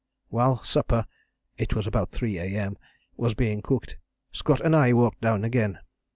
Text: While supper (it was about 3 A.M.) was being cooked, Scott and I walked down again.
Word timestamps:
While 0.29 0.63
supper 0.63 1.05
(it 1.57 1.75
was 1.75 1.85
about 1.85 2.11
3 2.11 2.39
A.M.) 2.39 2.75
was 3.17 3.35
being 3.35 3.61
cooked, 3.61 3.97
Scott 4.31 4.59
and 4.61 4.75
I 4.75 4.93
walked 4.93 5.21
down 5.21 5.43
again. 5.43 5.77